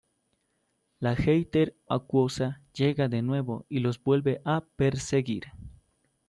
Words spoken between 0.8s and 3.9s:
La Heather-acuosa llega de nuevo y